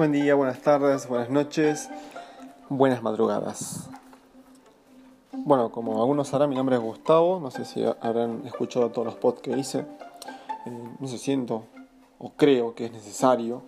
Buen 0.00 0.12
día, 0.12 0.34
buenas 0.34 0.62
tardes, 0.62 1.06
buenas 1.06 1.28
noches, 1.28 1.90
buenas 2.70 3.02
madrugadas. 3.02 3.90
Bueno, 5.30 5.70
como 5.70 6.00
algunos 6.00 6.28
sabrán, 6.28 6.48
mi 6.48 6.56
nombre 6.56 6.76
es 6.76 6.80
Gustavo, 6.80 7.38
no 7.38 7.50
sé 7.50 7.66
si 7.66 7.84
habrán 8.00 8.46
escuchado 8.46 8.88
todos 8.88 9.04
los 9.04 9.16
podcasts 9.16 9.42
que 9.42 9.58
hice. 9.58 9.78
Eh, 10.64 10.88
no 10.98 11.06
sé, 11.06 11.18
siento 11.18 11.64
o 12.18 12.32
creo 12.32 12.74
que 12.74 12.86
es 12.86 12.92
necesario 12.92 13.60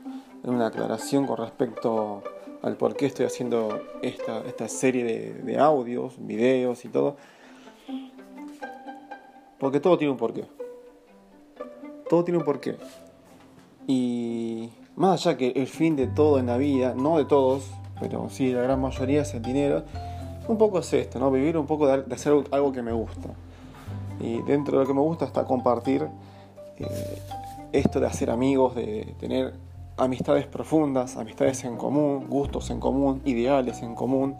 una 0.42 0.68
aclaración 0.68 1.26
con 1.26 1.36
respecto 1.36 2.22
al 2.62 2.78
por 2.78 2.96
qué 2.96 3.04
estoy 3.04 3.26
haciendo 3.26 3.82
esta, 4.00 4.38
esta 4.46 4.68
serie 4.68 5.04
de, 5.04 5.34
de 5.34 5.58
audios, 5.58 6.14
videos 6.16 6.86
y 6.86 6.88
todo. 6.88 7.18
Porque 9.58 9.80
todo 9.80 9.98
tiene 9.98 10.12
un 10.12 10.16
porqué. 10.16 10.46
Todo 12.08 12.24
tiene 12.24 12.38
un 12.38 12.44
porqué. 12.46 12.78
Y 13.86 14.70
más 14.96 15.26
allá 15.26 15.36
que 15.36 15.52
el 15.56 15.66
fin 15.66 15.96
de 15.96 16.06
todo 16.06 16.38
en 16.38 16.46
la 16.46 16.56
vida, 16.56 16.94
no 16.94 17.18
de 17.18 17.24
todos, 17.24 17.70
pero 18.00 18.28
sí 18.28 18.52
la 18.52 18.62
gran 18.62 18.80
mayoría 18.80 19.22
es 19.22 19.34
el 19.34 19.42
dinero, 19.42 19.84
un 20.48 20.58
poco 20.58 20.80
es 20.80 20.92
esto, 20.92 21.18
¿no? 21.18 21.30
Vivir 21.30 21.56
un 21.56 21.66
poco 21.66 21.86
de, 21.86 22.14
hacer 22.14 22.34
algo 22.50 22.72
que 22.72 22.82
me 22.82 22.92
gusta. 22.92 23.30
Y 24.20 24.42
dentro 24.42 24.78
de 24.78 24.84
lo 24.84 24.88
que 24.88 24.94
me 24.94 25.00
gusta 25.00 25.24
está 25.24 25.44
compartir 25.44 26.06
eh, 26.78 27.18
esto 27.72 28.00
de 28.00 28.06
hacer 28.06 28.30
amigos, 28.30 28.74
de 28.74 29.14
tener 29.18 29.54
amistades 29.96 30.46
profundas, 30.46 31.16
amistades 31.16 31.64
en 31.64 31.76
común, 31.76 32.26
gustos 32.28 32.70
en 32.70 32.80
común, 32.80 33.22
ideales 33.24 33.82
en 33.82 33.94
común, 33.94 34.36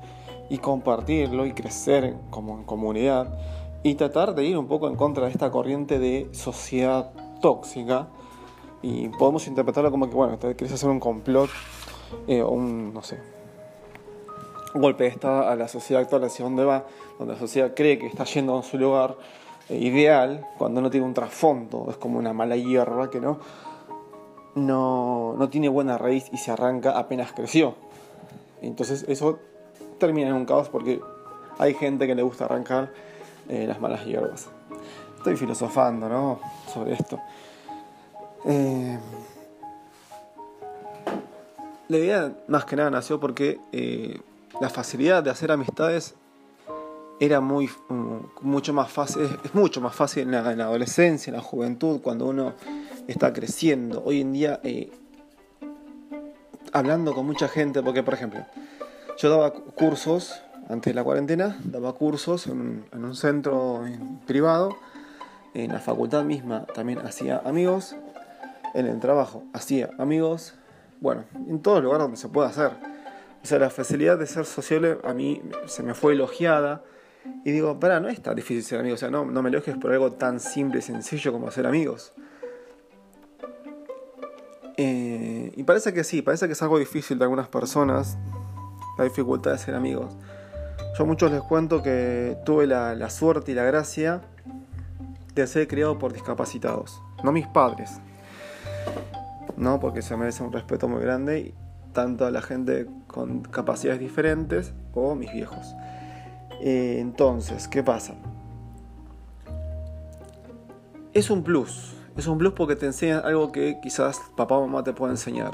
y 0.50 0.59
compartirlo 0.59 1.47
y 1.47 1.53
crecer 1.53 2.16
como 2.30 2.59
en 2.59 2.64
comunidad, 2.64 3.39
y 3.83 3.95
tratar 3.95 4.34
de 4.34 4.45
ir 4.45 4.59
un 4.59 4.66
poco 4.66 4.89
en 4.89 4.97
contra 4.97 5.25
de 5.25 5.30
esta 5.30 5.50
corriente 5.50 5.98
de 5.98 6.28
sociedad 6.33 7.11
tóxica 7.41 8.09
y 8.82 9.09
podemos 9.09 9.46
interpretarlo 9.46 9.91
como 9.91 10.08
que, 10.08 10.14
bueno, 10.14 10.38
querés 10.38 10.72
hacer 10.72 10.91
un 10.91 11.00
complot 11.00 11.50
eh, 12.27 12.42
o 12.42 12.50
un, 12.50 12.92
no 12.92 13.02
sé, 13.02 13.19
golpe 14.74 15.05
de 15.05 15.11
estado 15.11 15.48
a 15.48 15.56
la 15.56 15.69
sociedad 15.69 16.02
actual 16.02 16.24
hacia 16.24 16.44
dónde 16.44 16.64
va, 16.64 16.84
donde 17.19 17.34
la 17.34 17.41
sociedad 17.41 17.72
cree 17.74 17.98
que 17.98 18.06
está 18.06 18.24
yendo 18.24 18.58
a 18.58 18.62
su 18.62 18.78
lugar 18.78 19.16
eh, 19.69 19.78
ideal 19.78 20.47
cuando 20.58 20.80
no 20.80 20.91
tiene 20.91 21.06
un 21.06 21.14
trasfondo, 21.14 21.86
es 21.91 21.97
como 21.97 22.19
una 22.19 22.33
mala 22.33 22.56
hierba 22.56 23.11
que 23.11 23.20
no, 23.20 23.39
no, 24.55 25.34
no 25.39 25.48
tiene 25.48 25.69
buena 25.69 25.98
raíz 25.98 26.28
y 26.33 26.39
se 26.39 26.50
arranca 26.50 26.98
apenas 26.98 27.33
creció. 27.33 27.74
Entonces 28.61 29.05
eso 29.08 29.39
termina 29.98 30.28
en 30.28 30.34
un 30.34 30.44
caos 30.44 30.69
porque 30.69 31.00
hay 31.58 31.74
gente 31.74 32.06
que 32.06 32.14
le 32.14 32.22
gusta 32.22 32.46
arrancar 32.46 32.92
eh, 33.48 33.67
las 33.67 33.80
malas 33.80 34.05
hierbas. 34.05 34.48
Estoy 35.17 35.36
filosofando, 35.36 36.08
¿no? 36.08 36.41
Sobre 36.72 36.94
esto. 36.94 37.19
Eh, 38.45 38.98
la 41.89 41.98
idea 41.98 42.33
más 42.48 42.65
que 42.65 42.77
nada 42.77 42.91
nació 42.91 43.21
porque 43.21 43.61
eh, 43.73 44.21
la 44.61 44.69
facilidad 44.69 45.23
de 45.23 45.31
hacer 45.31 45.53
amistades 45.53 46.15
era 47.20 47.41
muy, 47.41 47.69
mm, 47.89 48.17
mucho 48.41 48.73
más 48.73 48.91
fácil, 48.91 49.29
es 49.45 49.55
mucho 49.55 49.81
más 49.81 49.95
fácil 49.95 50.23
en 50.25 50.33
la, 50.33 50.65
adolescencia, 50.65 51.31
en 51.31 51.37
la 51.37 51.43
juventud, 51.43 52.01
cuando 52.01 52.27
uno 52.27 52.55
está 53.07 53.33
creciendo. 53.33 54.03
Hoy 54.05 54.23
en 54.23 54.33
día, 54.33 54.61
eh, 54.65 54.91
hablando 56.73 57.15
con 57.15 57.27
mucha 57.27 57.47
gente, 57.47 57.83
porque 57.83 58.03
por 58.03 58.15
ejemplo, 58.15 58.45
yo 59.19 59.31
daba 59.31 59.53
cursos 59.53 60.41
antes 60.69 60.93
de 60.93 60.95
la 60.95 61.05
cuarentena, 61.05 61.59
daba 61.65 61.93
cursos 61.93 62.47
en 62.47 62.85
un 62.93 63.15
centro 63.15 63.85
privado, 64.27 64.77
en 65.55 65.73
la 65.73 65.81
facultad 65.81 66.25
misma 66.25 66.65
también 66.75 67.01
hacía 67.01 67.43
amigos 67.45 67.95
en 68.75 68.87
el 68.87 69.01
trabajo, 69.01 69.45
hacía 69.53 69.91
amigos, 69.98 70.55
bueno, 71.01 71.25
en 71.48 71.61
todo 71.61 71.81
lugar 71.81 72.01
donde 72.01 72.17
se 72.17 72.28
pueda 72.28 72.48
hacer. 72.48 72.73
O 73.42 73.47
sea, 73.47 73.59
la 73.59 73.70
facilidad 73.70 74.19
de 74.19 74.27
ser 74.27 74.45
sociable 74.45 74.98
a 75.02 75.13
mí 75.14 75.42
se 75.67 75.83
me 75.83 75.95
fue 75.95 76.13
elogiada. 76.13 76.83
Y 77.45 77.51
digo, 77.51 77.79
para, 77.79 77.98
no 77.98 78.08
es 78.08 78.23
tan 78.23 78.36
difícil 78.36 78.63
ser 78.63 78.80
amigo. 78.80 78.95
O 78.95 78.98
sea, 78.98 79.11
no, 79.11 79.24
no 79.24 79.42
me 79.42 79.48
elogies 79.48 79.77
por 79.77 79.92
algo 79.92 80.13
tan 80.13 80.39
simple 80.39 80.79
y 80.79 80.83
sencillo 80.83 81.33
como 81.33 81.51
ser 81.51 81.67
amigos. 81.67 82.13
Eh, 84.77 85.52
y 85.55 85.63
parece 85.64 85.92
que 85.92 86.05
sí, 86.05 86.23
parece 86.23 86.46
que 86.46 86.52
es 86.52 86.63
algo 86.63 86.79
difícil 86.79 87.19
de 87.19 87.25
algunas 87.25 87.48
personas, 87.48 88.17
la 88.96 89.05
dificultad 89.05 89.52
de 89.52 89.58
ser 89.58 89.75
amigos. 89.75 90.14
Yo 90.96 91.05
a 91.05 91.07
muchos 91.07 91.30
les 91.33 91.42
cuento 91.42 91.83
que 91.83 92.39
tuve 92.45 92.67
la, 92.67 92.95
la 92.95 93.11
suerte 93.11 93.52
y 93.52 93.55
la 93.55 93.64
gracia 93.64 94.23
de 95.35 95.46
ser 95.46 95.67
criado 95.67 95.98
por 95.98 96.13
discapacitados. 96.13 97.02
No 97.25 97.33
mis 97.33 97.46
padres, 97.46 98.01
¿no? 99.62 99.80
Porque 99.80 100.02
se 100.02 100.17
merece 100.17 100.42
un 100.42 100.52
respeto 100.52 100.89
muy 100.89 101.00
grande, 101.00 101.55
tanto 101.92 102.27
a 102.27 102.30
la 102.30 102.42
gente 102.42 102.86
con 103.06 103.42
capacidades 103.42 104.00
diferentes 104.00 104.74
o 104.92 105.14
mis 105.14 105.33
viejos. 105.33 105.74
Eh, 106.61 106.98
entonces, 107.00 107.68
¿qué 107.68 107.83
pasa? 107.83 108.14
Es 111.12 111.30
un 111.30 111.42
plus, 111.42 111.95
es 112.17 112.27
un 112.27 112.39
plus 112.39 112.52
porque 112.52 112.77
te 112.77 112.86
enseñan 112.86 113.24
algo 113.24 113.52
que 113.52 113.78
quizás 113.83 114.20
papá 114.36 114.56
o 114.56 114.67
mamá 114.67 114.83
te 114.83 114.92
pueda 114.92 115.12
enseñar. 115.12 115.52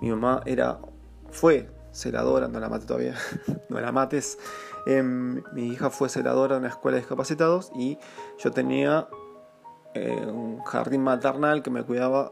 Mi 0.00 0.10
mamá 0.10 0.42
era, 0.46 0.78
fue 1.30 1.68
celadora, 1.92 2.48
no 2.48 2.60
la 2.60 2.68
mate 2.68 2.86
todavía, 2.86 3.14
no 3.68 3.80
la 3.80 3.92
mates. 3.92 4.38
Em, 4.86 5.42
mi 5.52 5.68
hija 5.68 5.90
fue 5.90 6.08
celadora 6.08 6.56
en 6.56 6.60
una 6.60 6.68
escuela 6.68 6.96
de 6.96 7.00
discapacitados 7.00 7.72
y 7.74 7.98
yo 8.38 8.50
tenía 8.50 9.08
eh, 9.94 10.26
un 10.26 10.62
jardín 10.62 11.02
maternal 11.02 11.62
que 11.62 11.70
me 11.70 11.82
cuidaba 11.82 12.30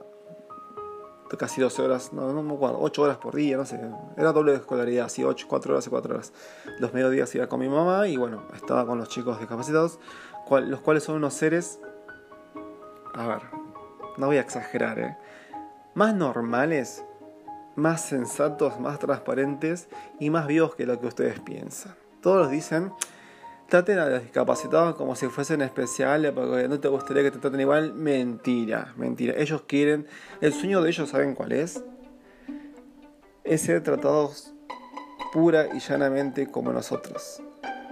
casi 1.37 1.61
12 1.61 1.83
horas, 1.83 2.13
no, 2.13 2.33
no 2.33 2.43
me 2.43 2.55
acuerdo, 2.55 2.79
8 2.81 3.03
horas 3.03 3.17
por 3.19 3.35
día, 3.35 3.57
no 3.57 3.65
sé, 3.65 3.81
era 4.17 4.33
doble 4.33 4.53
de 4.53 4.59
escolaridad, 4.59 5.07
así 5.07 5.25
8, 5.25 5.47
4 5.49 5.73
horas 5.73 5.87
y 5.87 5.91
4 5.91 6.15
horas. 6.15 6.33
Los 6.79 6.93
mediodías 6.93 7.35
iba 7.35 7.47
con 7.47 7.61
mi 7.61 7.69
mamá 7.69 8.09
y 8.09 8.17
bueno, 8.17 8.43
estaba 8.55 8.87
con 8.87 8.99
los 8.99 9.09
chicos 9.09 9.39
discapacitados, 9.39 9.99
los 10.51 10.81
cuales 10.81 11.05
son 11.05 11.17
unos 11.17 11.35
seres, 11.35 11.81
a 13.15 13.27
ver, 13.27 13.43
no 14.17 14.27
voy 14.27 14.37
a 14.37 14.41
exagerar, 14.41 14.99
¿eh? 14.99 15.17
más 15.95 16.15
normales, 16.15 17.05
más 17.77 18.05
sensatos, 18.05 18.79
más 18.81 18.99
transparentes 18.99 19.89
y 20.19 20.31
más 20.31 20.47
vivos 20.47 20.75
que 20.75 20.87
lo 20.87 21.01
que 21.01 21.07
ustedes 21.07 21.41
piensan. 21.41 21.95
Todos 22.21 22.51
dicen, 22.51 22.93
traten 23.75 23.99
a 23.99 24.07
los 24.07 24.23
discapacitados 24.23 24.95
como 24.95 25.17
si 25.17 25.27
fuesen 25.27 25.61
especiales 25.61 26.31
porque 26.31 26.69
no 26.69 26.79
te 26.79 26.87
gustaría 26.87 27.25
que 27.25 27.33
te 27.33 27.39
traten 27.41 27.59
igual. 27.59 27.93
Mentira, 27.93 28.95
mentira. 28.97 29.35
Ellos 29.37 29.63
quieren, 29.67 30.07
el 30.41 30.53
sueño 30.53 30.81
de 30.81 30.91
ellos, 30.91 31.09
¿saben 31.11 31.35
cuál 31.35 31.51
es? 31.51 31.83
Es 33.43 33.63
ser 33.63 33.83
tratados 33.83 34.55
pura 35.33 35.75
y 35.75 35.81
llanamente 35.81 36.49
como 36.53 36.73
nosotros. 36.73 37.43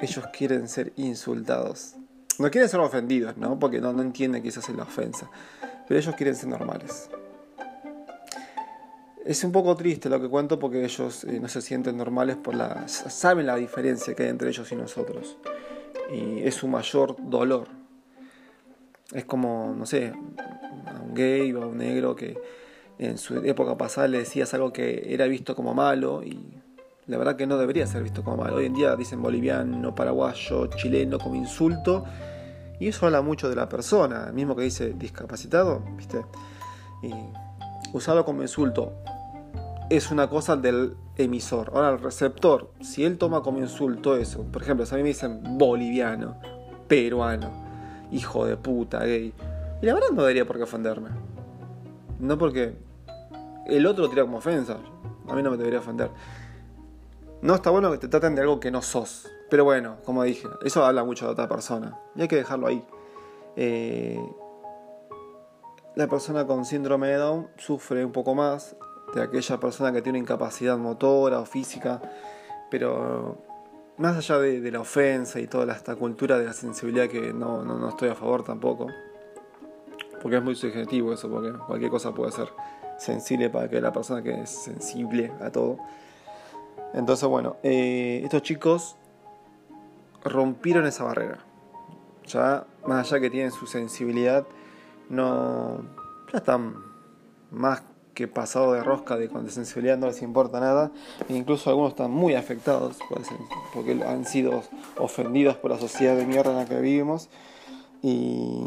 Ellos 0.01 0.25
quieren 0.33 0.69
ser 0.69 0.93
insultados. 0.95 1.97
No 2.39 2.49
quieren 2.53 2.71
ser 2.71 2.79
ofendidos, 2.79 3.37
¿no? 3.37 3.59
Porque 3.59 3.81
no, 3.81 3.93
no 3.93 4.03
entienden 4.03 4.47
esa 4.47 4.61
es 4.61 4.69
la 4.69 4.85
ofensa. 4.85 5.29
Pero 5.89 5.99
ellos 5.99 6.15
quieren 6.15 6.37
ser 6.37 6.49
normales. 6.49 7.11
Es 9.25 9.45
un 9.45 9.53
poco 9.53 9.77
triste 9.77 10.09
lo 10.09 10.21
que 10.21 10.29
cuento 10.29 10.59
porque 10.59 10.85
ellos 10.85 11.25
eh, 11.25 11.39
no 11.41 11.47
se 11.47 11.63
sienten 11.63 11.97
normales 11.97 12.37
por 12.37 12.57
la 12.57 12.89
saben 12.89 13.47
la 13.47 13.55
diferencia 13.57 14.15
que 14.15 14.25
hay 14.25 14.29
entre 14.31 14.49
ellos 14.49 14.71
y 14.73 14.75
nosotros 14.75 15.37
y 16.13 16.41
es 16.41 16.55
su 16.55 16.69
mayor 16.69 17.17
dolor. 17.19 17.69
Es 19.13 19.25
como, 19.25 19.75
no 19.77 19.87
sé, 19.87 20.13
a 20.87 21.01
un 21.01 21.15
gay 21.15 21.53
o 21.53 21.63
a 21.63 21.67
un 21.67 21.79
negro 21.79 22.17
que 22.17 22.37
en 22.99 23.19
su 23.19 23.37
época 23.39 23.77
pasada 23.77 24.09
le 24.09 24.19
decías 24.19 24.53
algo 24.55 24.73
que 24.73 25.13
era 25.13 25.27
visto 25.27 25.55
como 25.55 25.75
malo 25.75 26.23
y 26.23 26.39
la 27.07 27.19
verdad 27.19 27.37
que 27.37 27.47
no 27.47 27.59
debería 27.59 27.87
ser 27.87 28.03
visto 28.03 28.23
como 28.23 28.39
malo. 28.39 28.57
Hoy 28.57 28.67
en 28.67 28.75
día 28.75 28.97
dicen 28.97 29.23
boliviano, 29.23 29.95
paraguayo, 29.95 30.67
chileno 30.69 31.19
como 31.19 31.35
insulto 31.35 32.05
y 32.81 32.89
eso 32.89 33.07
habla 33.07 33.23
mucho 33.23 33.49
de 33.49 33.57
la 33.57 33.69
persona, 33.69 34.33
mismo 34.33 34.57
que 34.57 34.63
dice 34.63 34.95
discapacitado, 34.95 35.83
¿viste? 35.97 36.25
Y 37.03 37.13
usarlo 37.93 38.25
como 38.25 38.43
insulto 38.43 38.95
es 39.97 40.11
una 40.11 40.31
cosa 40.31 40.57
del 40.57 40.97
emisor. 41.19 41.71
Ahora 41.75 41.91
el 41.91 41.99
receptor, 41.99 42.71
si 42.81 43.05
él 43.05 43.19
toma 43.19 43.43
como 43.43 43.59
insulto 43.59 44.17
eso, 44.17 44.43
por 44.45 44.63
ejemplo, 44.63 44.87
si 44.87 44.95
a 44.95 44.97
mí 44.97 45.03
me 45.03 45.11
dicen 45.11 45.59
boliviano, 45.59 46.37
peruano, 46.89 47.51
hijo 48.11 48.47
de 48.47 48.57
puta, 48.57 49.01
gay, 49.05 49.35
y 49.83 49.87
la 49.87 49.93
verdad 49.93 50.09
no 50.13 50.23
debería 50.23 50.47
por 50.47 50.57
qué 50.57 50.63
ofenderme. 50.63 51.11
No 52.19 52.39
porque 52.39 52.75
el 53.67 53.87
otro 53.87 54.09
tira 54.09 54.23
como 54.23 54.39
ofensa, 54.39 54.79
a 55.29 55.35
mí 55.35 55.43
no 55.43 55.51
me 55.51 55.59
debería 55.59 55.81
ofender. 55.81 56.11
No 57.43 57.55
está 57.55 57.69
bueno 57.69 57.91
que 57.91 57.99
te 57.99 58.09
traten 58.09 58.35
de 58.35 58.41
algo 58.41 58.61
que 58.61 58.71
no 58.71 58.81
sos. 58.81 59.29
Pero 59.51 59.65
bueno, 59.65 59.97
como 60.07 60.23
dije, 60.23 60.49
eso 60.65 60.87
habla 60.87 61.05
mucho 61.05 61.27
de 61.27 61.33
otra 61.33 61.49
persona. 61.49 61.99
Y 62.15 62.23
hay 62.23 62.29
que 62.29 62.37
dejarlo 62.37 62.67
ahí. 62.69 62.83
Eh, 63.57 64.25
la 65.97 66.07
persona 66.07 66.47
con 66.47 66.65
síndrome 66.65 67.09
de 67.09 67.17
Down 67.17 67.49
sufre 67.59 68.03
un 68.07 68.13
poco 68.13 68.35
más 68.35 68.75
de 69.15 69.23
aquella 69.23 69.59
persona 69.61 69.93
que 69.93 70.03
tiene 70.03 70.19
incapacidad 70.19 70.77
motora 70.79 71.41
o 71.41 71.45
física, 71.45 72.01
pero 72.71 73.37
más 73.99 74.17
allá 74.17 74.39
de, 74.39 74.71
la 74.71 74.81
ofensa 74.81 75.39
y 75.41 75.47
toda 75.47 75.73
esta 75.75 75.97
cultura 75.97 76.39
de 76.39 76.47
la 76.47 76.53
sensibilidad 76.53 77.09
que 77.09 77.33
no, 77.33 77.89
estoy 77.89 78.09
a 78.09 78.15
favor 78.15 78.43
tampoco, 78.43 78.87
porque 80.21 80.39
es 80.39 80.43
muy 80.43 80.55
subjetivo 80.55 81.13
eso, 81.13 81.29
porque 81.29 81.53
cualquier 81.67 81.91
cosa 81.91 82.13
puede 82.13 82.33
ser 82.33 82.49
sensible 82.99 83.51
para 83.51 83.69
que 83.69 83.81
la 83.81 83.93
persona 83.93 84.23
que 84.23 84.43
es 84.43 84.51
sensible 84.51 85.33
a 85.41 85.51
todo. 85.51 85.79
Entonces, 86.95 87.29
bueno, 87.29 87.57
eh, 87.63 88.21
estos 88.25 88.43
chicos 88.43 88.97
rompieron 90.25 90.87
esa 90.87 91.05
barrera. 91.05 91.39
Ya, 92.27 92.67
más 92.87 93.11
allá 93.11 93.21
que 93.21 93.31
tienen 93.31 93.51
su 93.51 93.67
sensibilidad, 93.67 94.47
no. 95.09 95.83
ya 96.33 96.39
están 96.39 96.75
más 97.51 97.83
que 98.15 98.29
pasado 98.29 98.73
de 98.73 98.83
rosca 98.83 99.17
de 99.17 99.29
con 99.29 99.49
sensibilidad 99.51 99.97
no 99.97 100.07
les 100.07 100.23
importa 100.23 100.61
nada. 100.61 100.91
E 101.29 101.35
incluso 101.35 101.71
algunos 101.71 101.93
están 101.93 102.11
muy 102.11 102.35
afectados 102.35 102.99
porque 103.73 104.03
han 104.05 104.25
sido 104.25 104.63
ofendidos 104.99 105.57
por 105.57 105.71
la 105.71 105.79
sociedad 105.79 106.17
de 106.17 106.27
mierda 106.27 106.51
en 106.51 106.57
la 106.59 106.67
que 106.67 106.81
vivimos. 106.81 107.29
Y 108.03 108.67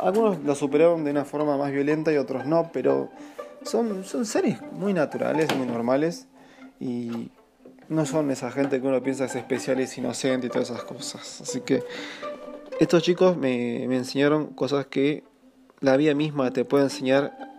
algunos 0.00 0.38
lo 0.40 0.54
superaron 0.54 1.04
de 1.04 1.10
una 1.10 1.24
forma 1.24 1.56
más 1.56 1.72
violenta 1.72 2.12
y 2.12 2.16
otros 2.16 2.46
no, 2.46 2.70
pero 2.72 3.10
son, 3.62 4.04
son 4.04 4.24
seres 4.24 4.60
muy 4.72 4.94
naturales, 4.94 5.54
muy 5.56 5.66
normales. 5.66 6.26
Y 6.80 7.30
no 7.88 8.04
son 8.06 8.30
esa 8.30 8.50
gente 8.50 8.80
que 8.80 8.86
uno 8.86 9.02
piensa 9.02 9.26
es 9.26 9.36
especial, 9.36 9.78
es 9.80 9.96
inocente 9.98 10.48
y 10.48 10.50
todas 10.50 10.70
esas 10.70 10.84
cosas. 10.84 11.40
Así 11.42 11.60
que 11.60 11.82
estos 12.80 13.02
chicos 13.02 13.36
me, 13.36 13.86
me 13.88 13.96
enseñaron 13.96 14.46
cosas 14.48 14.86
que 14.86 15.24
la 15.80 15.96
vida 15.96 16.14
misma 16.14 16.50
te 16.50 16.64
puede 16.64 16.84
enseñar 16.84 17.55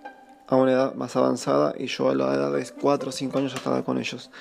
a 0.48 0.56
una 0.56 0.72
edad 0.72 0.96
más 0.96 1.16
avanzada 1.16 1.74
y 1.78 1.88
yo 1.88 2.10
a 2.10 2.16
la 2.16 2.34
edad 2.34 2.54
de 2.54 2.66
4 2.82 3.10
o 3.10 3.12
5 3.12 3.38
años 3.38 3.52
ya 3.52 3.58
estaba 3.58 3.84
con 3.84 3.98
ellos 3.98 4.32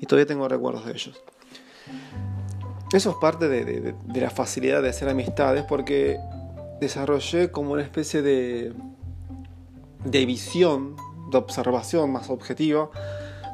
y 0.00 0.06
todavía 0.06 0.26
tengo 0.26 0.48
recuerdos 0.48 0.86
de 0.86 0.92
ellos. 0.92 1.20
Eso 2.92 3.10
es 3.10 3.16
parte 3.16 3.48
de, 3.48 3.64
de, 3.64 4.20
la 4.20 4.30
facilidad 4.30 4.80
de 4.80 4.90
hacer 4.90 5.08
amistades 5.08 5.64
porque 5.64 6.18
desarrollé 6.80 7.50
como 7.50 7.72
una 7.72 7.82
especie 7.82 8.22
de, 8.22 8.72
de 10.04 10.26
visión, 10.26 10.94
de 11.30 11.38
observación 11.38 12.12
más 12.12 12.30
objetiva 12.30 12.90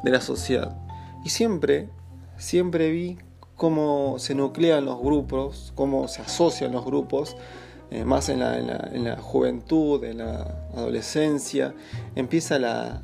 de 0.05 0.11
la 0.11 0.21
sociedad. 0.21 0.77
Y 1.25 1.31
siempre, 1.31 1.89
siempre 2.37 2.91
vi 2.91 3.19
cómo 3.57 4.19
se 4.19 4.35
nuclean 4.35 4.85
los 4.85 5.01
grupos, 5.01 5.73
cómo 5.75 6.09
se 6.09 6.21
asocian 6.21 6.73
los 6.73 6.85
grupos, 6.85 7.37
eh, 7.93 8.07
más 8.07 8.31
en 8.31 8.41
la, 8.41 8.57
en, 8.57 9.05
la, 9.05 9.17
juventud, 9.19 10.03
en 10.05 10.19
la 10.19 10.67
adolescencia, 10.75 11.75
empieza 12.15 12.59
la, 12.59 13.03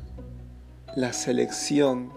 la 0.95 1.13
selección, 1.13 2.11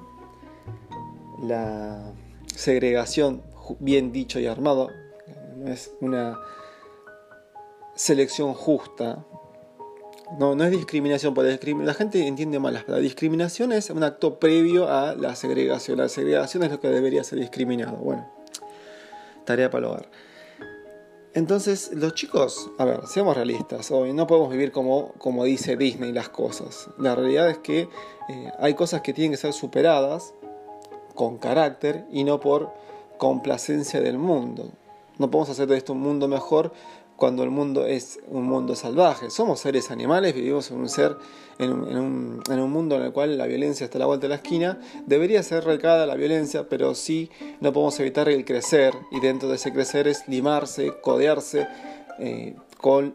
la 1.43 2.13
segregación, 2.47 3.43
bien 3.79 4.11
dicho 4.11 4.41
y 4.41 4.47
armado, 4.47 4.89
no 5.59 5.71
es 5.71 5.93
una 6.01 6.41
selección 7.95 8.55
justa, 8.55 9.23
no, 10.39 10.55
no 10.55 10.65
es 10.65 10.71
discriminación, 10.71 11.35
porque 11.35 11.61
la 11.85 11.93
gente 11.93 12.27
entiende 12.27 12.59
mal. 12.59 12.83
La 12.87 12.97
discriminación 12.97 13.73
es 13.73 13.91
un 13.91 14.03
acto 14.03 14.39
previo 14.39 14.89
a 14.89 15.15
la 15.15 15.37
segregación. 15.37 15.99
La 15.99 16.09
segregación 16.09 16.63
es 16.63 16.71
lo 16.71 16.81
que 16.81 16.89
debería 16.89 17.23
ser 17.23 17.39
discriminado. 17.39 17.99
Bueno, 17.99 18.27
tarea 19.45 19.69
para 19.69 19.87
el 19.87 19.93
hogar. 19.93 20.32
Entonces, 21.35 21.91
los 21.95 22.15
chicos, 22.15 22.71
a 22.77 22.85
ver, 22.85 23.07
seamos 23.07 23.35
realistas, 23.35 23.91
hoy 23.91 24.13
no 24.13 24.27
podemos 24.27 24.51
vivir 24.51 24.71
como, 24.71 25.13
como 25.13 25.45
dice 25.45 25.79
Disney 25.79 26.13
las 26.13 26.29
cosas. 26.29 26.91
La 26.99 27.15
realidad 27.15 27.49
es 27.49 27.57
que 27.59 27.89
eh, 28.29 28.53
hay 28.59 28.75
cosas 28.75 29.01
que 29.01 29.15
tienen 29.15 29.31
que 29.31 29.39
ser 29.39 29.55
superadas 29.55 30.35
con 31.15 31.39
carácter 31.39 32.05
y 32.13 32.25
no 32.25 32.39
por 32.39 32.71
complacencia 33.17 34.03
del 34.03 34.19
mundo. 34.19 34.73
No 35.19 35.31
podemos 35.31 35.49
hacer 35.49 35.69
de 35.69 35.79
esto 35.79 35.95
un 35.95 36.01
mundo 36.01 36.29
mejor 36.29 36.75
cuando 37.23 37.45
el 37.45 37.51
mundo 37.51 37.87
es 37.87 38.19
un 38.27 38.43
mundo 38.47 38.75
salvaje. 38.75 39.31
Somos 39.31 39.61
seres 39.61 39.93
animales, 39.93 40.35
vivimos 40.35 40.73
en 40.73 40.79
un 40.79 40.89
ser, 40.89 41.17
en 41.61 41.71
un, 41.71 42.43
mundo 42.73 42.97
en 42.97 43.03
el 43.03 43.13
cual 43.13 43.39
la 43.39 43.47
violencia 43.47 43.85
está 43.85 43.99
a 43.99 44.01
la 44.01 44.07
vuelta 44.07 44.25
de 44.25 44.31
la 44.31 44.35
esquina. 44.35 44.81
Debería 45.07 45.41
ser 45.45 45.63
recada 45.63 46.05
la 46.05 46.17
violencia, 46.17 46.69
pero 46.69 46.97
sí 46.97 47.31
no 47.61 47.73
podemos 47.73 48.01
evitar 48.01 48.29
el 48.29 48.45
crecer, 48.45 48.93
y 49.13 49.21
dentro 49.21 49.49
de 49.49 49.55
ese 49.55 49.73
crecer 49.73 50.09
es 50.09 50.27
limarse, 50.27 50.95
codearse 51.01 51.69
eh, 52.19 52.57
con 52.79 53.15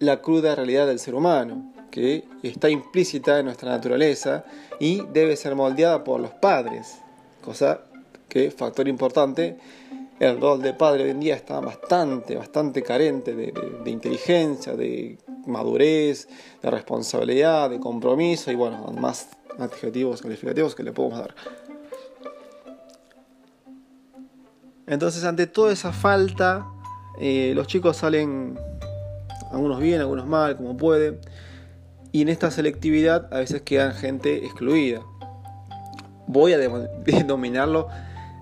la 0.00 0.20
cruda 0.20 0.56
realidad 0.56 0.88
del 0.88 0.98
ser 0.98 1.14
humano, 1.14 1.72
que 1.92 2.24
está 2.42 2.68
implícita 2.68 3.38
en 3.38 3.44
nuestra 3.44 3.70
naturaleza 3.70 4.44
y 4.80 5.02
debe 5.12 5.36
ser 5.36 5.54
moldeada 5.54 6.02
por 6.02 6.18
los 6.18 6.32
padres, 6.32 6.96
cosa 7.44 7.82
que, 8.28 8.50
factor 8.50 8.88
importante, 8.88 9.56
el 10.18 10.40
rol 10.40 10.62
de 10.62 10.72
padre 10.72 11.04
hoy 11.04 11.10
en 11.10 11.20
día 11.20 11.34
está 11.34 11.60
bastante, 11.60 12.36
bastante 12.36 12.82
carente 12.82 13.34
de, 13.34 13.90
inteligencia, 13.90 14.74
de 14.74 15.18
madurez, 15.46 16.28
de 16.62 16.70
responsabilidad, 16.70 17.70
de 17.70 17.78
compromiso 17.78 18.50
y 18.50 18.54
bueno, 18.54 18.86
más 18.98 19.28
adjetivos 19.58 20.22
calificativos 20.22 20.74
que 20.74 20.82
le 20.82 20.92
podemos 20.92 21.18
dar. 21.18 21.34
Entonces, 24.86 25.24
ante 25.24 25.46
toda 25.46 25.72
esa 25.72 25.92
falta, 25.92 26.64
eh, 27.18 27.52
los 27.54 27.66
chicos 27.66 27.96
salen, 27.96 28.58
algunos 29.50 29.80
bien, 29.80 30.00
algunos 30.00 30.26
mal, 30.26 30.56
como 30.56 30.76
pueden, 30.76 31.18
y 32.12 32.22
en 32.22 32.28
esta 32.28 32.50
selectividad 32.50 33.32
a 33.34 33.38
veces 33.38 33.62
quedan 33.62 33.94
gente 33.94 34.46
excluida. 34.46 35.02
Voy 36.26 36.52
a 36.52 36.58
denominarlo 37.04 37.88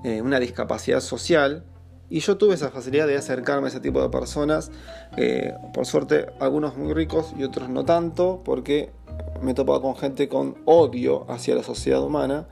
eh, 0.05 0.23
una 0.23 0.39
discapacidad 0.39 1.01
social. 1.01 1.65
Y 2.11 2.21
yo 2.21 2.37
tuve 2.37 2.55
esa 2.55 2.71
facilidad 2.71 3.07
de 3.07 3.17
acercarme 3.17 3.67
a 3.67 3.71
ese 3.71 3.81
tipo 3.81 4.01
de 4.01 4.11
personas. 4.11 4.71
Eh, 5.17 5.53
por 5.73 5.87
suerte, 5.87 6.27
algunos 6.39 6.77
muy 6.77 6.93
ricos 6.93 7.33
y 7.37 7.43
otros 7.43 7.71
no 7.71 7.85
tanto, 7.85 8.43
porque 8.45 8.93
me 9.41 9.53
he 9.53 9.55
topado 9.55 9.81
con 9.83 9.97
gente 9.97 10.29
con 10.29 10.57
odio 10.67 11.25
hacia 11.29 11.55
la 11.55 11.63
sociedad 11.63 12.03
humana. 12.03 12.47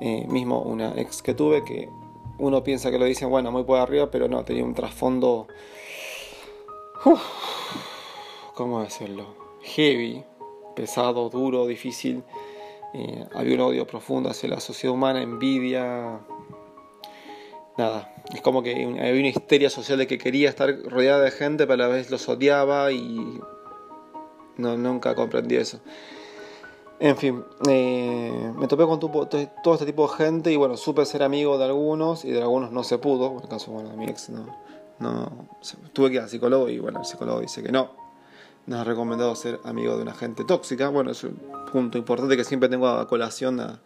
Eh, 0.00 0.26
mismo 0.28 0.62
una 0.62 0.94
ex 0.96 1.22
que 1.22 1.34
tuve 1.34 1.64
que 1.64 1.88
uno 2.38 2.64
piensa 2.64 2.90
que 2.90 2.98
lo 2.98 3.04
dicen, 3.04 3.28
bueno, 3.28 3.50
muy 3.52 3.64
por 3.64 3.78
arriba, 3.78 4.10
pero 4.10 4.28
no, 4.28 4.44
tenía 4.44 4.64
un 4.64 4.74
trasfondo. 4.74 5.46
¿Cómo 8.54 8.82
decirlo? 8.82 9.34
Heavy, 9.62 10.24
pesado, 10.76 11.28
duro, 11.30 11.66
difícil. 11.66 12.22
Había 13.34 13.54
un 13.54 13.60
odio 13.60 13.86
profundo 13.86 14.30
hacia 14.30 14.48
la 14.48 14.60
sociedad 14.60 14.94
humana, 14.94 15.22
envidia, 15.22 16.20
nada, 17.78 18.14
es 18.32 18.40
como 18.42 18.62
que 18.62 18.72
había 18.72 19.20
una 19.20 19.28
histeria 19.28 19.70
social 19.70 19.98
de 19.98 20.06
que 20.06 20.18
quería 20.18 20.48
estar 20.48 20.76
rodeada 20.84 21.22
de 21.22 21.30
gente, 21.30 21.66
pero 21.66 21.84
a 21.84 21.88
la 21.88 21.88
vez 21.88 22.10
los 22.10 22.28
odiaba 22.28 22.92
y 22.92 23.40
no, 24.56 24.76
nunca 24.76 25.14
comprendí 25.14 25.56
eso. 25.56 25.80
En 27.00 27.16
fin, 27.16 27.42
eh, 27.66 28.52
me 28.56 28.66
topé 28.66 28.84
con 28.84 29.00
todo 29.00 29.74
este 29.74 29.86
tipo 29.86 30.06
de 30.06 30.14
gente 30.16 30.52
y 30.52 30.56
bueno, 30.56 30.76
supe 30.76 31.06
ser 31.06 31.22
amigo 31.22 31.56
de 31.56 31.64
algunos 31.64 32.26
y 32.26 32.30
de 32.30 32.42
algunos 32.42 32.72
no 32.72 32.84
se 32.84 32.98
pudo. 32.98 33.38
En 33.38 33.42
el 33.42 33.48
caso 33.48 33.72
bueno, 33.72 33.88
de 33.88 33.96
mi 33.96 34.04
ex 34.04 34.28
no, 34.28 34.46
no 34.98 35.48
tuve 35.94 36.10
que 36.10 36.16
ir 36.16 36.20
al 36.20 36.28
psicólogo 36.28 36.68
y 36.68 36.78
bueno, 36.78 37.00
el 37.00 37.06
psicólogo 37.06 37.40
dice 37.40 37.62
que 37.62 37.72
no. 37.72 37.99
Nos 38.70 38.82
ha 38.82 38.84
recomendado 38.84 39.34
ser 39.34 39.58
amigo 39.64 39.96
de 39.96 40.02
una 40.02 40.14
gente 40.14 40.44
tóxica. 40.44 40.90
Bueno, 40.90 41.10
es 41.10 41.24
un 41.24 41.34
punto 41.72 41.98
importante 41.98 42.36
que 42.36 42.44
siempre 42.44 42.68
tengo 42.68 42.86
a 42.86 43.08
colación 43.08 43.58
a, 43.58 43.80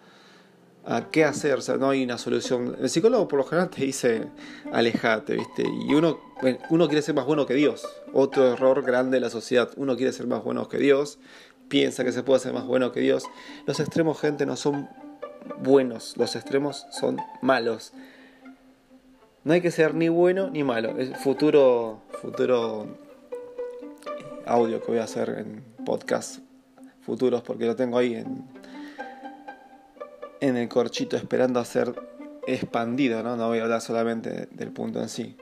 qué 1.11 1.25
hacer, 1.25 1.55
o 1.55 1.63
sea, 1.63 1.79
no 1.79 1.89
hay 1.89 2.05
una 2.05 2.19
solución. 2.19 2.77
El 2.79 2.91
psicólogo 2.91 3.27
por 3.27 3.39
lo 3.39 3.45
general 3.47 3.71
te 3.71 3.83
dice 3.83 4.29
alejate, 4.71 5.37
¿viste? 5.37 5.65
Y 5.89 5.95
uno, 5.95 6.21
uno 6.69 6.87
quiere 6.87 7.01
ser 7.01 7.15
más 7.15 7.25
bueno 7.25 7.47
que 7.47 7.55
Dios. 7.55 7.89
Otro 8.13 8.53
error 8.53 8.83
grande 8.83 9.17
de 9.17 9.21
la 9.23 9.31
sociedad. 9.31 9.71
Uno 9.79 9.97
quiere 9.97 10.13
ser 10.13 10.27
más 10.27 10.45
bueno 10.45 10.69
que 10.69 10.77
Dios, 10.77 11.19
piensa 11.71 12.05
que 12.05 12.13
se 12.13 12.23
puede 12.23 12.41
ser 12.41 12.53
más 12.53 12.67
bueno 12.67 12.93
que 12.93 13.01
Dios. 13.01 13.25
Los 13.65 13.81
extremos, 13.81 14.21
gente, 14.21 14.45
no 14.45 14.55
son 14.55 14.91
buenos, 15.61 16.15
los 16.19 16.37
extremos 16.37 16.85
son 16.91 17.17
malos. 17.41 17.95
No 19.45 19.55
hay 19.55 19.63
que 19.63 19.71
ser 19.71 19.95
ni 19.95 20.11
bueno 20.11 20.51
ni 20.51 20.63
malo. 20.63 20.99
Es 20.99 21.17
futuro, 21.17 22.03
futuro 22.21 23.03
audio 24.47 24.81
que 24.81 24.89
voy 24.89 24.99
a 24.99 25.05
hacer 25.05 25.31
en 25.39 25.63
podcast 25.85 26.41
futuros 27.01 27.43
porque 27.43 27.67
lo 27.67 27.77
tengo 27.77 27.99
ahí 27.99 28.15
en 28.15 28.45
en 30.49 30.59
el 30.59 30.69
corchito 30.69 31.17
esperando 31.17 31.59
a 31.59 31.65
ser 31.65 31.95
expandido, 32.47 33.23
¿no? 33.23 33.35
No 33.37 33.49
voy 33.49 33.61
a 33.61 33.63
hablar 33.63 33.81
solamente 33.81 34.49
del 34.53 34.73
punto 34.73 35.01
en 35.01 35.09
sí. 35.09 35.37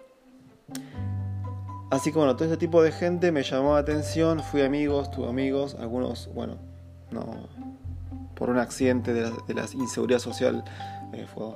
Así 1.91 2.13
que 2.13 2.19
bueno, 2.19 2.37
todo 2.37 2.45
este 2.45 2.57
tipo 2.57 2.83
de 2.83 2.93
gente 2.93 3.33
me 3.33 3.43
llamó 3.43 3.75
la 3.75 3.81
atención, 3.81 4.41
fui 4.41 4.63
amigos, 4.63 5.11
tuve 5.11 5.29
amigos, 5.29 5.77
algunos, 5.79 6.31
bueno, 6.35 6.57
no, 7.11 7.49
por 8.35 8.49
un 8.49 8.59
accidente 8.59 9.13
de 9.13 9.23
la, 9.55 9.67
inseguridad 9.75 10.21
social 10.21 10.65
eh, 11.13 11.27
fue 11.35 11.49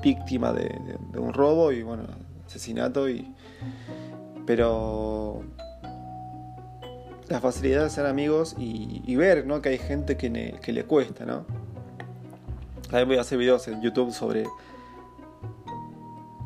víctima 0.00 0.52
de, 0.52 0.96
un 1.18 1.32
robo 1.32 1.72
y 1.72 1.82
bueno, 1.82 2.04
asesinato 2.46 3.08
y... 3.08 3.34
Pero 4.46 5.44
la 7.32 7.40
facilidad 7.40 7.84
de 7.84 7.90
ser 7.90 8.06
amigos 8.06 8.54
y, 8.58 9.16
ver 9.16 9.46
¿no? 9.46 9.62
que 9.62 9.70
hay 9.70 9.78
gente 9.78 10.16
que, 10.16 10.58
que 10.62 10.72
le 10.72 10.84
cuesta, 10.84 11.24
¿no? 11.24 11.44
También 12.82 13.08
voy 13.08 13.16
a 13.16 13.22
hacer 13.22 13.38
videos 13.38 13.66
en 13.68 13.80
YouTube 13.80 14.12
sobre 14.12 14.46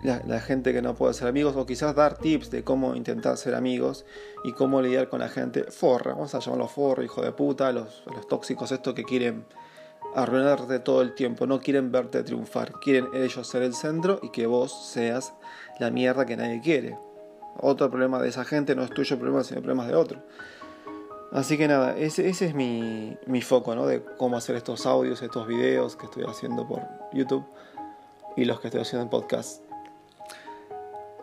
la, 0.03 0.41
gente 0.41 0.73
que 0.73 0.83
no 0.83 0.95
puede 0.95 1.15
ser 1.15 1.27
amigos, 1.27 1.57
o 1.57 1.67
quizás 1.67 1.95
dar 1.97 2.19
tips 2.19 2.51
de 2.51 2.63
cómo 2.63 2.95
intentar 2.95 3.37
ser 3.37 3.57
amigos 3.57 4.07
y 4.45 4.53
cómo 4.53 4.81
lidiar 4.81 5.09
con 5.09 5.19
la 5.19 5.29
gente 5.29 5.65
forra, 5.65 6.13
vamos 6.13 6.35
a 6.37 6.39
llamarlo 6.39 6.69
forra, 6.69 7.03
hijo 7.03 7.23
de 7.23 7.33
puta, 7.33 7.73
los, 7.73 8.05
los 8.15 8.29
tóxicos 8.29 8.71
estos 8.71 8.95
que 8.95 9.03
quieren 9.03 9.45
arruinarte 10.15 10.79
todo 10.79 11.03
el 11.03 11.15
tiempo, 11.15 11.47
no 11.49 11.59
quieren 11.59 11.91
verte 11.91 12.23
triunfar, 12.23 12.75
quieren 12.81 13.09
ellos 13.15 13.49
ser 13.49 13.63
el 13.63 13.75
centro 13.75 14.21
y 14.23 14.31
que 14.31 14.47
vos 14.47 14.89
seas 14.93 15.35
la 15.81 15.91
mierda 15.91 16.25
que 16.25 16.37
nadie 16.37 16.61
quiere. 16.61 16.97
Otro 17.59 17.91
problema 17.91 18.21
de 18.23 18.29
esa 18.29 18.45
gente 18.45 18.77
no 18.77 18.83
es 18.83 18.91
tuyo 18.91 19.19
problema, 19.19 19.43
sino 19.43 19.61
problemas 19.61 19.89
de 19.89 19.95
otro. 19.95 20.23
Así 21.37 21.59
que 21.59 21.69
nada, 21.69 21.95
ese, 21.99 22.27
es 22.31 22.55
mi, 22.55 23.15
mi, 23.27 23.43
foco, 23.43 23.75
¿no? 23.75 23.87
De 23.87 24.03
cómo 24.17 24.39
hacer 24.39 24.57
estos 24.57 24.87
audios, 24.87 25.21
estos 25.21 25.47
videos 25.47 25.95
que 25.95 26.07
estoy 26.07 26.25
haciendo 26.27 26.67
por 26.67 26.81
YouTube 27.13 27.45
y 28.39 28.47
los 28.47 28.59
que 28.59 28.69
estoy 28.69 28.81
haciendo 28.81 29.03
en 29.03 29.11
podcast. 29.11 29.61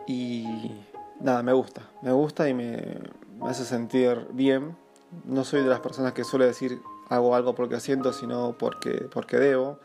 Y 0.06 0.70
nada, 1.18 1.42
me 1.42 1.52
gusta, 1.52 1.82
me 2.00 2.12
gusta 2.12 2.48
y 2.48 2.54
me, 2.54 3.00
me 3.40 3.48
hace 3.48 3.64
sentir 3.64 4.28
bien. 4.30 4.76
No 5.24 5.42
soy 5.42 5.64
de 5.64 5.68
las 5.68 5.80
personas 5.80 6.12
que 6.12 6.22
suele 6.22 6.46
decir 6.46 6.80
hago 7.08 7.34
algo 7.34 7.56
porque 7.56 7.80
siento, 7.80 8.12
sino 8.12 8.56
porque, 8.56 9.08
porque 9.12 9.38
debo. 9.38 9.80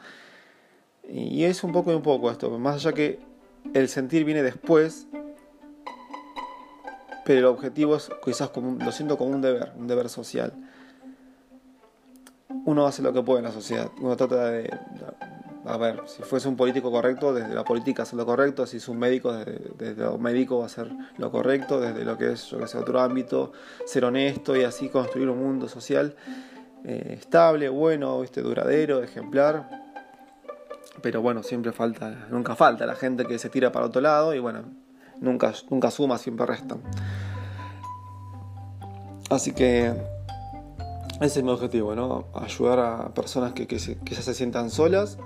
Y 1.10 1.46
es 1.46 1.64
un 1.64 1.72
poco 1.72 1.92
y 1.92 1.96
un 1.96 2.04
poco 2.04 2.30
esto, 2.30 2.52
más 2.60 2.76
allá 2.76 2.94
que 2.94 3.20
el 3.74 3.90
sentir 3.90 4.26
viene 4.26 4.44
después, 4.44 5.08
pero 7.30 7.42
el 7.42 7.46
objetivo 7.46 7.96
es 7.96 8.10
quizás 8.26 8.50
como, 8.50 8.84
lo 8.84 8.92
siento 8.92 9.16
como 9.16 9.30
un 9.30 9.40
deber, 9.40 9.72
un 9.78 9.86
deber 9.86 10.10
social. 10.10 10.52
Uno 12.66 12.88
hace 12.88 13.04
lo 13.04 13.14
que 13.14 13.22
puede 13.22 13.42
en 13.42 13.46
la 13.46 13.52
sociedad, 13.52 13.92
uno 14.02 14.18
trata 14.18 14.50
de, 14.50 14.68
a 15.64 15.78
ver, 15.78 16.02
si 16.08 16.24
fuese 16.24 16.48
un 16.48 16.58
político 16.58 16.90
correcto, 16.90 17.32
desde 17.32 17.54
la 17.54 17.64
política 17.64 18.02
hacer 18.02 18.18
lo 18.18 18.26
correcto, 18.26 18.66
si 18.66 18.78
es 18.78 18.88
un 18.88 18.98
médico, 18.98 19.32
desde, 19.32 20.04
lo 20.04 20.18
médico 20.18 20.58
va 20.58 20.64
a 20.64 20.66
hacer 20.66 20.90
lo 21.20 21.30
correcto, 21.30 21.80
desde 21.80 22.04
lo 22.04 22.18
que 22.18 22.32
es, 22.32 22.48
yo 22.50 22.58
que 22.58 22.66
sé, 22.66 22.80
otro 22.80 23.00
ámbito, 23.00 23.52
ser 23.86 24.06
honesto 24.06 24.58
y 24.58 24.64
así 24.64 24.90
construir 24.90 25.30
un 25.30 25.38
mundo 25.38 25.68
social 25.68 26.16
eh, 26.84 27.16
estable, 27.20 27.70
bueno, 27.70 28.22
¿viste? 28.22 28.42
duradero, 28.42 29.04
ejemplar. 29.04 29.70
Pero 31.04 31.22
bueno, 31.22 31.44
siempre 31.44 31.74
falta, 31.74 32.26
nunca 32.32 32.56
falta 32.56 32.88
la 32.88 32.96
gente 32.96 33.28
que 33.28 33.38
se 33.38 33.52
tira 33.52 33.72
para 33.72 33.86
otro 33.86 34.02
lado 34.02 34.34
y 34.34 34.40
bueno, 34.40 34.79
nunca, 35.22 35.54
nunca 35.70 35.92
suma, 35.92 36.18
siempre 36.18 36.46
restan. 36.46 36.82
Así 39.30 39.52
que 39.52 39.94
ese 41.22 41.40
es 41.40 41.44
mi 41.44 41.52
objetivo, 41.52 41.96
¿no? 41.96 42.26
Ayudar 42.34 42.80
a 42.80 43.14
personas 43.14 43.54
que, 43.54 43.68
que, 43.68 43.78
que 43.78 44.16
ya 44.16 44.22
se 44.22 44.34
sientan 44.34 44.70
solas, 44.70 45.18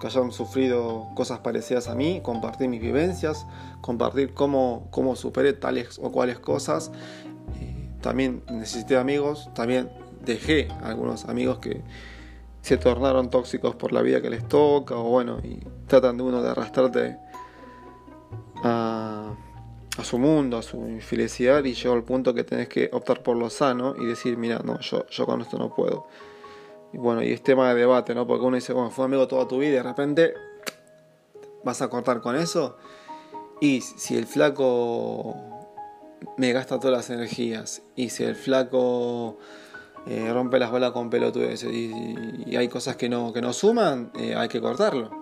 que 0.00 0.06
hayan 0.06 0.32
sufrido 0.32 1.08
cosas 1.14 1.40
parecidas 1.40 1.88
a 1.88 1.94
mí, 1.94 2.20
compartir 2.22 2.68
mis 2.68 2.80
vivencias, 2.80 3.46
compartir 3.80 4.34
cómo, 4.34 4.88
cómo 4.90 5.16
superé 5.16 5.52
tales 5.52 5.98
o 6.02 6.12
cuales 6.12 6.38
cosas. 6.38 6.90
También 8.00 8.42
necesité 8.50 8.96
amigos, 8.96 9.50
también 9.54 9.90
dejé 10.24 10.68
algunos 10.82 11.24
amigos 11.24 11.58
que 11.58 11.82
se 12.60 12.76
tornaron 12.76 13.30
tóxicos 13.30 13.74
por 13.76 13.92
la 13.92 14.02
vida 14.02 14.20
que 14.20 14.30
les 14.30 14.46
toca 14.46 14.96
o 14.96 15.04
bueno, 15.04 15.38
y 15.42 15.60
tratan 15.86 16.16
de 16.16 16.22
uno 16.22 16.42
de 16.42 16.50
arrastrarte 16.50 17.16
a, 18.62 19.34
su 20.02 20.18
mundo, 20.18 20.58
a 20.58 20.62
su 20.62 20.76
infelicidad 20.88 21.64
y 21.64 21.74
llegó 21.74 21.94
al 21.94 22.04
punto 22.04 22.34
que 22.34 22.44
tenés 22.44 22.68
que 22.68 22.88
optar 22.92 23.22
por 23.22 23.36
lo 23.36 23.50
sano 23.50 23.94
y 23.98 24.06
decir, 24.06 24.36
mira, 24.36 24.60
no, 24.64 24.78
yo, 24.80 25.06
yo 25.08 25.26
con 25.26 25.40
esto 25.40 25.58
no 25.58 25.74
puedo. 25.74 26.06
Y 26.92 26.98
bueno, 26.98 27.22
y 27.22 27.32
es 27.32 27.42
tema 27.42 27.68
de 27.68 27.80
debate, 27.80 28.14
¿no? 28.14 28.26
Porque 28.26 28.44
uno 28.44 28.56
dice, 28.56 28.72
bueno, 28.72 28.90
fue 28.90 29.04
amigo 29.04 29.26
toda 29.28 29.46
tu 29.46 29.58
vida 29.58 29.72
de 29.72 29.82
repente 29.82 30.34
vas 31.64 31.82
a 31.82 31.88
cortar 31.88 32.20
con 32.20 32.36
eso. 32.36 32.76
Y 33.60 33.80
si 33.80 34.16
el 34.16 34.26
flaco 34.26 35.34
me 36.36 36.52
gasta 36.52 36.78
todas 36.78 36.96
las 36.96 37.10
energías 37.10 37.82
y 37.96 38.10
si 38.10 38.24
el 38.24 38.36
flaco 38.36 39.38
eh, 40.06 40.32
rompe 40.32 40.58
las 40.58 40.70
bolas 40.70 40.92
con 40.92 41.10
pelotudes 41.10 41.64
y, 41.64 41.92
y, 42.46 42.56
hay 42.56 42.68
cosas 42.68 42.96
que 42.96 43.08
no, 43.08 43.32
que 43.32 43.42
no 43.42 43.52
suman, 43.52 44.12
eh, 44.18 44.34
hay 44.36 44.48
que 44.48 44.60
cortarlo. 44.60 45.17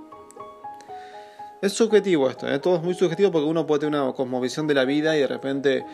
Es 1.63 1.73
subjetivo 1.73 2.29
esto, 2.29 2.49
¿eh? 2.49 2.59
todo 2.59 2.77
es 2.77 2.83
muy 2.83 2.95
subjetivo 2.95 3.33
porque 3.33 3.47
uno 3.47 3.67
puede 3.67 3.81
tener 3.81 4.01
una 4.01 4.13
cosmovisión 4.13 4.67
de 4.67 4.75
la 4.75 4.85
vida 4.85 5.17
y 5.17 5.21
de 5.21 5.27
repente 5.27 5.85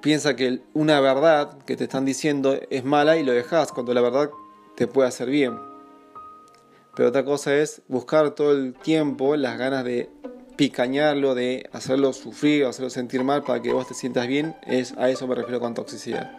piensa 0.00 0.34
que 0.34 0.62
una 0.72 1.00
verdad 1.00 1.58
que 1.66 1.76
te 1.76 1.84
están 1.84 2.06
diciendo 2.06 2.58
es 2.70 2.84
mala 2.84 3.18
y 3.18 3.24
lo 3.24 3.32
dejas 3.32 3.72
cuando 3.72 3.92
la 3.92 4.00
verdad 4.00 4.30
te 4.76 4.86
puede 4.86 5.08
hacer 5.08 5.28
bien. 5.28 5.58
Pero 6.96 7.10
otra 7.10 7.24
cosa 7.24 7.54
es 7.54 7.82
buscar 7.88 8.30
todo 8.30 8.52
el 8.52 8.72
tiempo 8.72 9.36
las 9.36 9.58
ganas 9.58 9.84
de 9.84 10.08
picañarlo, 10.56 11.34
de 11.34 11.68
hacerlo 11.72 12.12
sufrir 12.14 12.64
hacerlo 12.64 12.90
sentir 12.90 13.22
mal 13.22 13.42
para 13.42 13.60
que 13.60 13.72
vos 13.72 13.86
te 13.86 13.94
sientas 13.94 14.26
bien, 14.26 14.56
es, 14.66 14.94
a 14.96 15.10
eso 15.10 15.26
me 15.26 15.34
refiero 15.34 15.60
con 15.60 15.74
toxicidad 15.74 16.32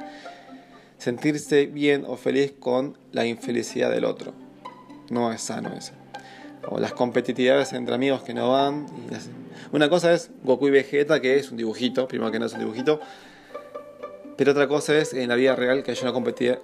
sentirse 0.99 1.65
bien 1.65 2.03
o 2.05 2.17
feliz 2.17 2.53
con 2.59 2.97
la 3.11 3.25
infelicidad 3.25 3.89
del 3.89 4.05
otro. 4.05 4.33
No 5.09 5.31
es 5.31 5.41
sano 5.41 5.73
eso. 5.75 5.93
O 6.67 6.79
las 6.79 6.93
competitividades 6.93 7.73
entre 7.73 7.95
amigos 7.95 8.21
que 8.21 8.33
no 8.33 8.51
van. 8.51 8.85
Una 9.71 9.89
cosa 9.89 10.13
es 10.13 10.31
Goku 10.43 10.67
y 10.67 10.71
Vegeta, 10.71 11.19
que 11.21 11.37
es 11.37 11.51
un 11.51 11.57
dibujito, 11.57 12.07
primero 12.07 12.31
que 12.31 12.39
no 12.39 12.45
es 12.45 12.53
un 12.53 12.59
dibujito. 12.59 12.99
Pero 14.37 14.51
otra 14.51 14.67
cosa 14.67 14.97
es 14.97 15.13
en 15.13 15.29
la 15.29 15.35
vida 15.35 15.55
real 15.55 15.83
que 15.83 15.91
haya 15.91 16.09
una 16.09 16.13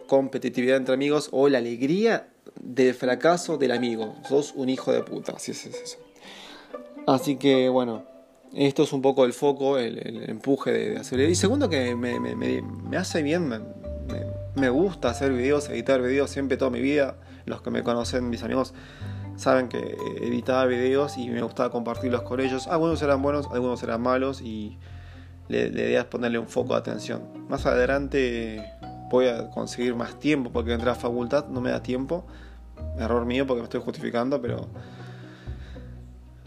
competitividad 0.07 0.77
entre 0.77 0.93
amigos 0.93 1.29
o 1.31 1.49
la 1.49 1.57
alegría 1.57 2.29
del 2.61 2.93
fracaso 2.93 3.57
del 3.57 3.71
amigo. 3.71 4.15
Sos 4.27 4.53
un 4.55 4.69
hijo 4.69 4.91
de 4.91 5.03
puta, 5.03 5.33
así 5.33 5.51
es 5.51 5.65
eso. 5.65 5.97
Así 7.05 7.35
que 7.35 7.69
bueno, 7.69 8.05
esto 8.53 8.83
es 8.83 8.93
un 8.93 9.01
poco 9.01 9.25
el 9.25 9.33
foco, 9.33 9.77
el, 9.77 10.29
empuje 10.29 10.71
de, 10.71 10.97
hacer. 10.97 11.19
Y 11.19 11.35
segundo 11.35 11.69
que 11.69 11.95
me, 11.95 12.19
me, 12.19 12.61
me 12.61 12.97
hace 12.97 13.21
bien, 13.21 13.49
me 14.55 14.69
gusta 14.69 15.09
hacer 15.09 15.33
videos, 15.33 15.69
editar 15.69 16.01
videos 16.01 16.29
siempre 16.29 16.55
toda 16.57 16.71
mi 16.71 16.79
vida. 16.79 17.17
Los 17.45 17.61
que 17.61 17.69
me 17.69 17.83
conocen, 17.83 18.29
mis 18.29 18.41
amigos, 18.41 18.73
saben 19.35 19.67
que 19.67 19.97
editaba 20.21 20.65
videos 20.65 21.17
y 21.17 21.29
me 21.29 21.41
gustaba 21.41 21.69
compartirlos 21.69 22.23
con 22.23 22.39
ellos. 22.39 22.67
Algunos 22.67 23.01
eran 23.01 23.21
buenos, 23.21 23.47
algunos 23.51 23.81
eran 23.83 24.01
malos 24.01 24.41
y 24.41 24.77
la 25.47 25.57
idea 25.57 26.01
es 26.01 26.05
ponerle 26.05 26.39
un 26.39 26.47
foco 26.47 26.73
de 26.73 26.79
atención. 26.79 27.23
Más 27.49 27.65
adelante 27.65 28.65
voy 29.09 29.27
a 29.27 29.49
conseguir 29.49 29.95
más 29.95 30.19
tiempo 30.19 30.51
porque 30.51 30.73
entré 30.73 30.89
a 30.89 30.95
facultad, 30.95 31.47
no 31.47 31.61
me 31.61 31.71
da 31.71 31.81
tiempo. 31.81 32.25
Error 32.97 33.25
mío 33.25 33.45
porque 33.45 33.61
me 33.61 33.65
estoy 33.65 33.81
justificando, 33.81 34.41
pero 34.41 34.67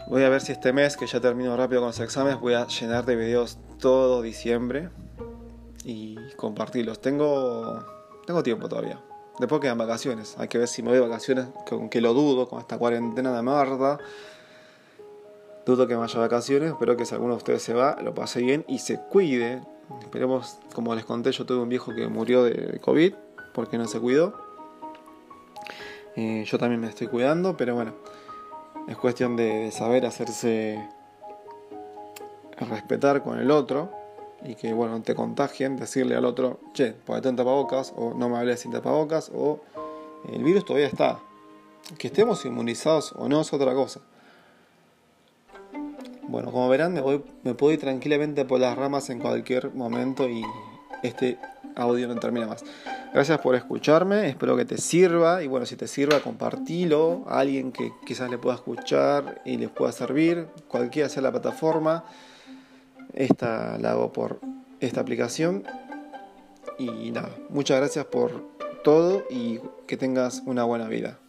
voy 0.07 0.23
a 0.23 0.29
ver 0.29 0.41
si 0.41 0.51
este 0.51 0.73
mes, 0.73 0.97
que 0.97 1.07
ya 1.07 1.19
termino 1.19 1.55
rápido 1.55 1.81
con 1.81 1.87
los 1.87 1.99
exámenes, 1.99 2.39
voy 2.39 2.53
a 2.53 2.67
llenar 2.67 3.05
de 3.05 3.15
videos 3.15 3.57
todo 3.79 4.21
diciembre 4.21 4.89
y 5.83 6.17
compartirlos. 6.35 7.01
Tengo 7.01 7.85
tengo 8.29 8.43
tiempo 8.43 8.69
todavía. 8.69 9.08
Después 9.39 9.61
quedan 9.61 9.77
vacaciones. 9.77 10.35
Hay 10.37 10.49
que 10.49 10.57
ver 10.57 10.67
si 10.67 10.83
me 10.83 10.89
voy 10.89 10.97
de 10.97 11.07
vacaciones, 11.07 11.47
que 11.89 12.01
lo 12.01 12.13
dudo 12.13 12.47
con 12.49 12.59
esta 12.59 12.77
cuarentena 12.77 13.33
de 13.33 13.41
mierda. 13.41 13.97
Dudo 15.65 15.87
que 15.87 15.93
me 15.93 16.01
vaya 16.01 16.13
de 16.13 16.19
vacaciones. 16.19 16.71
Espero 16.71 16.97
que 16.97 17.05
si 17.05 17.13
alguno 17.13 17.33
de 17.33 17.37
ustedes 17.37 17.63
se 17.63 17.73
va, 17.73 17.97
lo 18.01 18.13
pase 18.13 18.41
bien 18.41 18.65
y 18.67 18.79
se 18.79 18.99
cuide. 18.99 19.61
Esperemos, 20.01 20.59
como 20.73 20.93
les 20.93 21.05
conté, 21.05 21.31
yo 21.31 21.45
tuve 21.45 21.59
un 21.59 21.69
viejo 21.69 21.95
que 21.95 22.07
murió 22.07 22.43
de 22.43 22.79
COVID 22.79 23.13
porque 23.53 23.77
no 23.77 23.87
se 23.87 23.99
cuidó. 23.99 24.33
Eh, 26.15 26.43
yo 26.45 26.57
también 26.57 26.81
me 26.81 26.87
estoy 26.87 27.07
cuidando, 27.07 27.55
pero 27.55 27.75
bueno, 27.75 27.93
es 28.89 28.97
cuestión 28.97 29.37
de 29.37 29.71
saber 29.71 30.05
hacerse 30.05 30.85
respetar 32.57 33.23
con 33.23 33.39
el 33.39 33.51
otro 33.51 33.98
y 34.43 34.55
que 34.55 34.73
bueno, 34.73 35.01
te 35.01 35.15
contagien, 35.15 35.77
decirle 35.77 36.15
al 36.15 36.25
otro, 36.25 36.59
che, 36.73 36.93
ponete 36.93 37.29
en 37.29 37.35
tapabocas, 37.35 37.93
o 37.95 38.13
no 38.13 38.29
me 38.29 38.37
hables 38.37 38.61
sin 38.61 38.71
tapabocas, 38.71 39.31
o 39.33 39.61
el 40.31 40.43
virus 40.43 40.65
todavía 40.65 40.87
está. 40.87 41.19
Que 41.97 42.07
estemos 42.07 42.45
inmunizados 42.45 43.13
o 43.13 43.27
no 43.27 43.41
es 43.41 43.51
otra 43.51 43.73
cosa. 43.73 44.01
Bueno, 46.27 46.51
como 46.51 46.69
verán, 46.69 46.93
me, 46.93 47.01
voy, 47.01 47.23
me 47.43 47.55
puedo 47.55 47.73
ir 47.73 47.79
tranquilamente 47.79 48.45
por 48.45 48.59
las 48.59 48.77
ramas 48.77 49.09
en 49.09 49.19
cualquier 49.19 49.73
momento 49.73 50.29
y 50.29 50.43
este 51.01 51.39
audio 51.75 52.07
no 52.07 52.15
termina 52.19 52.45
más. 52.45 52.63
Gracias 53.13 53.39
por 53.39 53.55
escucharme, 53.55 54.29
espero 54.29 54.55
que 54.55 54.65
te 54.65 54.77
sirva 54.77 55.41
y 55.41 55.47
bueno, 55.47 55.65
si 55.65 55.75
te 55.75 55.87
sirva, 55.87 56.19
compartilo 56.19 57.23
a 57.27 57.39
alguien 57.39 57.71
que 57.71 57.91
quizás 58.05 58.29
le 58.29 58.37
pueda 58.37 58.55
escuchar 58.55 59.41
y 59.45 59.57
les 59.57 59.69
pueda 59.69 59.91
servir, 59.91 60.47
cualquiera 60.67 61.09
sea 61.09 61.23
la 61.23 61.31
plataforma. 61.31 62.03
Esta 63.13 63.77
la 63.77 63.91
hago 63.91 64.13
por 64.13 64.39
esta 64.79 65.01
aplicación. 65.01 65.63
Y 66.77 67.11
nada, 67.11 67.29
muchas 67.49 67.77
gracias 67.77 68.05
por 68.05 68.47
todo 68.83 69.23
y 69.29 69.59
que 69.87 69.97
tengas 69.97 70.43
una 70.45 70.63
buena 70.63 70.87
vida. 70.87 71.19